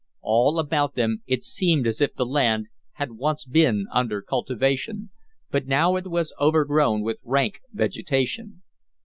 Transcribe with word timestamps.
All 0.23 0.57
about 0.57 0.95
them 0.95 1.21
it 1.27 1.43
seemed 1.43 1.85
as 1.85 2.01
if 2.01 2.15
the 2.15 2.25
land 2.25 2.65
had 2.93 3.11
once 3.11 3.45
been 3.45 3.85
under 3.93 4.23
cultivation; 4.23 5.11
but 5.51 5.67
now 5.67 5.95
it 5.95 6.07
was 6.07 6.33
overgrown 6.41 7.03
with 7.03 7.19
rank 7.23 7.61
vegetation. 7.71 8.63